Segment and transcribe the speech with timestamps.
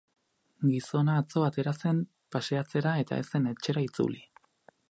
[0.69, 2.01] Gizona atzo atera zen
[2.37, 4.27] paseatzera eta ez zen etxera itzuli.